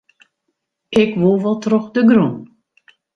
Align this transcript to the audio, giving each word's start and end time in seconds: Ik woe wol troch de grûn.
Ik 1.01 1.11
woe 1.19 1.39
wol 1.43 1.57
troch 1.63 1.87
de 1.95 2.01
grûn. 2.09 2.33